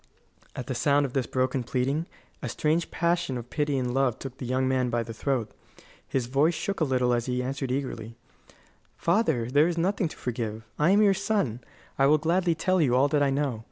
[0.55, 2.07] At the sound of this broken pleading
[2.41, 5.51] a strange passion of pity and love took the young man by the throat.
[6.07, 8.17] His voice shook a little as he answered eagerly:
[8.97, 10.63] "Father, there is nothing to forgive.
[10.79, 11.59] I am your son;
[11.99, 13.59] I will gladly tell you all that I know.